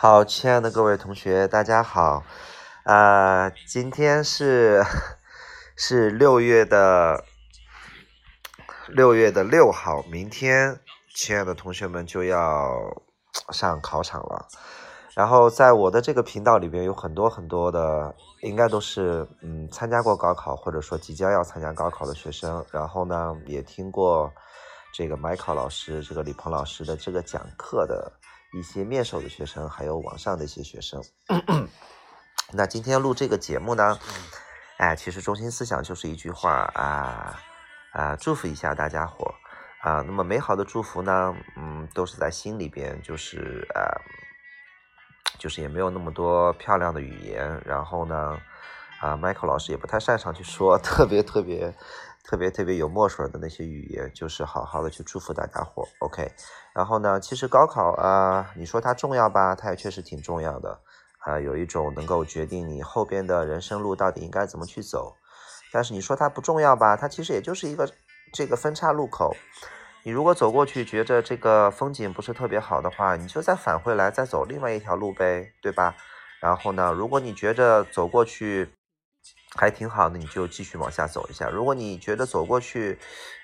[0.00, 2.22] 好，亲爱的各位同学，大家好。
[2.84, 4.80] 啊，今天是
[5.76, 7.24] 是六月的
[8.86, 10.78] 六月的六号，明天，
[11.12, 12.78] 亲爱的同学们就要
[13.50, 14.46] 上考场了。
[15.16, 22.64] 然后在我的这个频道里边，有很多很多的，应该都是嗯参加过高考，或者说即将要参加高考的学生。
[22.70, 24.32] 然后呢，也听过
[24.94, 28.12] 这个麦考老师、这个李鹏老师的这个讲课的。
[28.52, 31.02] 一些面授的学生，还有网上的一些学生。
[32.52, 33.98] 那今天录这个节目呢，
[34.78, 37.38] 哎，其实中心思想就是一句话啊
[37.92, 39.34] 啊，祝福一下大家伙
[39.82, 40.00] 啊。
[40.00, 43.80] 那么美好的祝福呢，嗯，都是在心里边，就是啊，
[45.38, 47.60] 就是也没有那么多漂亮的语言。
[47.66, 48.40] 然后呢，
[49.00, 51.74] 啊，Michael 老师也不太擅长去说特别特别。
[52.28, 56.30] 特别特别有墨水的那些语言，就是好好的去祝福大家伙，OK。
[56.74, 60.78] 然后呢，其实高考啊，你说它重要吧，它也确实挺重要的
[61.20, 65.16] 啊，有一种能够决定你后边的人生路到底应该怎么去走。
[65.72, 67.90] 但是你说它不重要吧，它其实也就是一个
[68.30, 69.34] 这个分岔路口。
[70.02, 75.94] 你如果走过去觉着这个风景不是特别好的话，你就再返回来，再走另外一条路呗，对吧？
[76.40, 78.68] 然后呢，如果你觉着走过去，
[79.54, 81.48] 还挺好的，你就继续往下走一下。
[81.48, 82.98] 如果你觉得走过去，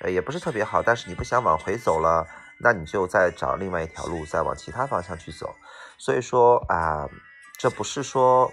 [0.00, 2.26] 呃，也不是特别好，但是你不想往回走了，
[2.58, 5.54] 那你就再找另外一条路，再往其他方向去走。
[5.98, 7.08] 所以说啊，
[7.56, 8.52] 这不是说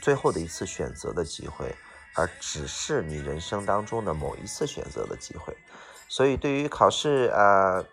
[0.00, 1.74] 最后的一次选择的机会，
[2.14, 5.56] 而只是你人生当中的某一次选择的机会。
[6.08, 7.84] 所以对于考试啊，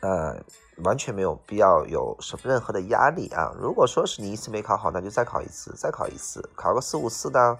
[0.00, 0.44] 呃，
[0.84, 3.52] 完全没有必要有什么任何的压力啊。
[3.58, 7.58] 如果说是你一次没考好，那就再考一次，再考一次，考个四五次呢。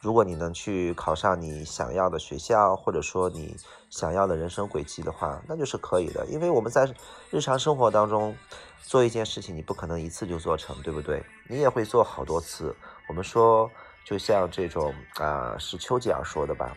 [0.00, 3.56] 如果你能去考上你想要的学校，或者说你
[3.90, 6.24] 想要的人生轨迹的话，那就是可以的。
[6.26, 6.88] 因为我们在
[7.30, 8.36] 日常生活当中
[8.80, 11.24] 做一件事情，你不可能一次就做成，对不对？
[11.48, 12.74] 你也会做好多次。
[13.08, 13.68] 我们说，
[14.04, 16.76] 就像这种啊，是丘吉尔说的吧，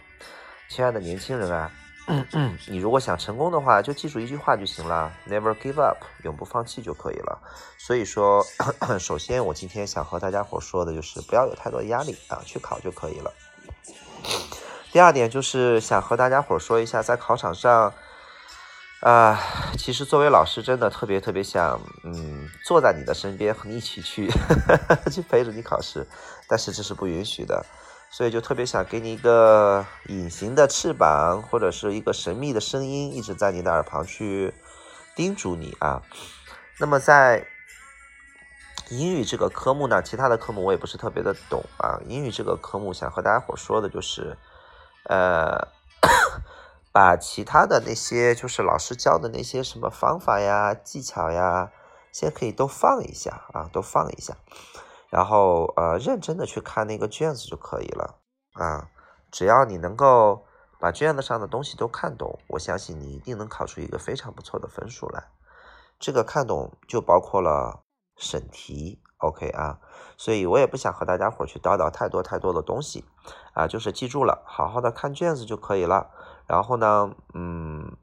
[0.68, 1.72] 亲爱的年轻人啊。
[2.12, 7.40] 嗯嗯，你如果想成功的话，就记住一句话就行了，Never give up，永不放弃就可以了。
[7.78, 8.46] 所以说，
[9.00, 13.34] 首先我今天想和大家伙说的就是不要有太多压力啊，去考就可以了。
[14.92, 17.94] 第二点就是想和大家伙说一下，在考场上，
[19.00, 19.40] 啊，
[19.78, 24.30] 其实作为老师真的特别特别想，嗯，坐在你的身边和你一起去，
[25.10, 26.06] 去陪着你考试，
[26.46, 27.66] 但是这是不允许的。
[28.14, 34.54] 所以就特别想给你一个隐形的翅膀，或者是一个神秘的声音，一直在你的耳旁去
[35.16, 36.04] 叮嘱你啊。
[36.78, 37.48] 那么在
[38.90, 42.02] 英语这个科目呢，其他的科目我也不是特别的懂啊。
[42.06, 44.38] 英语这个科目想和大家伙说的就是，
[45.06, 45.70] 呃，
[46.92, 51.72] 把其他的那些就是老师教的那些什么方法呀、技巧呀，
[52.12, 54.36] 先可以都放一下啊，都放一下。
[55.12, 58.22] 然后呃，认真的去看那个卷子就可以了
[58.54, 58.88] 啊。
[59.30, 60.46] 只要你能够
[60.80, 65.26] 把卷子上的东西都看懂，我相信你一定能考出一个非常不错的分数来。
[66.00, 67.84] 这个看懂就包括了
[68.16, 69.80] 审题，OK 啊。
[70.18, 73.04] 所以我也不想和大家伙去叨叨太多太多的东西
[73.54, 76.10] 啊，就是记住了，好好的看卷子就可以了。
[76.48, 77.98] 然后呢，嗯，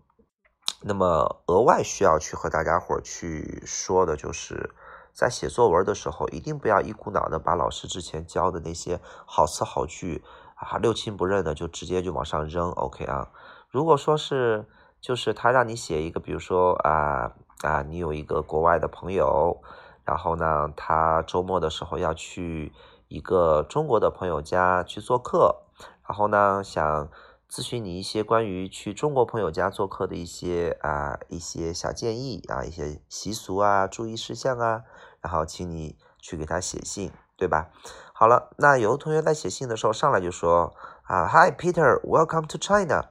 [0.83, 4.75] 那么额外需要去和大家伙去说的就是。
[5.19, 10.23] 在写作文的时候，一定不要一股脑的把老师之前教的那些好词好句
[10.55, 12.71] 啊六亲不认的就直接就往上扔。
[12.71, 13.33] OK 啊，
[13.69, 14.69] 如果说是
[15.01, 17.33] 就是他让你写一个，比如说啊
[17.65, 19.61] 啊，你有一个国外的朋友，
[20.05, 22.73] 然后呢，他周末的时候要去
[23.09, 25.63] 一个中国的朋友家去做客，
[26.07, 27.09] 然后呢，想
[27.51, 34.83] 咨询你一些关于去中国朋友家做客的一些啊一些小建议啊，一些习俗啊，注意事项啊。
[35.21, 37.71] 然后请你去给他写信，对吧？
[38.13, 40.75] 好了，那有的同学在写信的时候上来就说
[41.05, 43.07] 啊，Hi Peter，Welcome to China，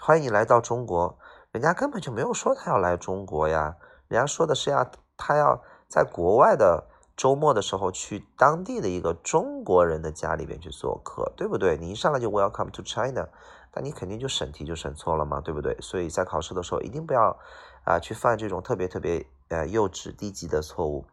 [0.00, 1.18] 欢迎你来到中国。
[1.50, 3.76] 人家根本就没有说他要来中国呀，
[4.06, 6.86] 人家说的是要他要在国外的
[7.16, 11.76] 周末的时候去当地的一个中国人的家里边去做客，对不对？
[11.78, 13.28] 你一上来就 Welcome to China，
[13.74, 15.76] 那你肯定就审题就审错了嘛，对不对？
[15.80, 17.38] 所以在考试的时候一定不要
[17.84, 21.04] 啊去犯这种特别特别呃幼稚低级的错误。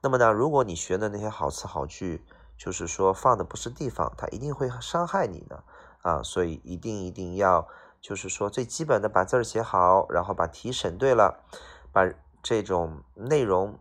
[0.00, 2.24] 那么呢，如果你学的那些好词好句，
[2.56, 5.62] 就是说放的不是地方，它一定会伤害你的
[6.02, 7.66] 啊，所以一定一定要，
[8.00, 11.44] 就是说最基本的把字儿写好，然后把题审对了，
[11.92, 12.08] 把
[12.42, 13.78] 这种内容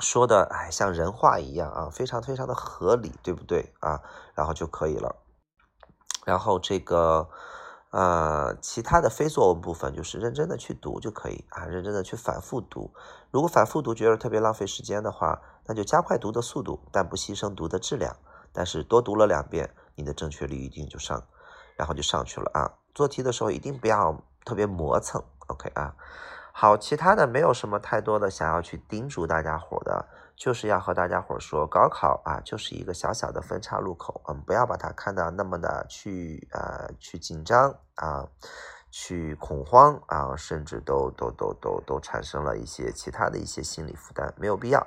[0.00, 4.00] 说的哎像人话一样啊，非常非常的合理，对不对啊？
[4.34, 5.16] 然后就可以了。
[6.26, 7.30] 然后这个。
[7.90, 12.90] 呃，其他的非作文部分就是认真的去读就可以啊，认真的去反复读。
[13.30, 18.14] 如果反复读觉得特别浪费时间的话，那就加快读的速度，但不牺牲读的质量。
[18.52, 21.22] 但是多读了两遍，你的正确率一定就上，
[21.74, 22.74] 然后就上去了啊。
[22.94, 25.94] 做题的时候一定不要特别磨蹭，OK 啊。
[26.58, 38.26] 好，其他的没有什么太多的想要去叮嘱大家伙的，就是要和大家伙说，高考啊就是一个小小的分岔路口，嗯，不要把它看到那么的去呃去紧张啊，
[38.90, 44.86] 去恐慌啊，甚至都都都都都产生了一些其他的一些心理负担，没有必要。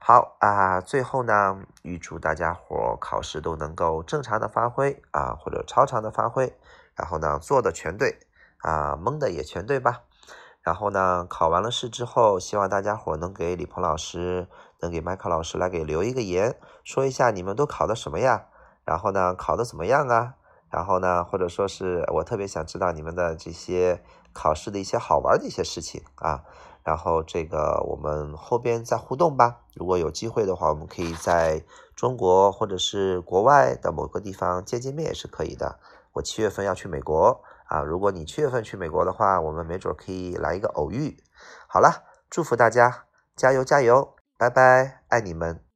[0.00, 6.58] 好啊，最后呢，预祝大家伙考试都能够正常的发挥啊，或者超常的发挥，
[6.94, 8.20] 然后呢做的全对
[8.62, 10.04] 啊，蒙的也全对吧。
[10.64, 14.48] 然后呢，考完了试之后，希望大家伙能给李鹏老师，
[14.80, 18.46] 能给麦克老师来给留一个言，说一下你们都考的什么呀？
[18.86, 20.36] 然后呢，考的怎么样啊？
[20.70, 24.02] 然后呢，或者说是我特别想知道你们的这些
[24.32, 26.42] 考试的一些好玩的一些事情啊。
[26.82, 29.60] 然后这个我们后边再互动吧。
[29.74, 31.62] 如果有机会的话，我们可以在
[31.94, 35.78] 中国或者是国外的某个地方见见面也是可以的。
[36.14, 37.42] 我七月份要去美国。
[37.66, 41.16] 啊，如果你七月份去美国的话，我们没准可以来一个偶遇。
[41.66, 45.73] 好了，祝福大家，加油加油，拜拜，爱你们。